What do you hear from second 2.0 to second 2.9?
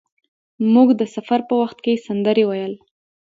سندرې ویل.